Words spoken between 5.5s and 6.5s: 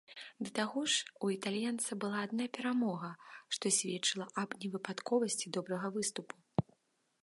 добрага выступу.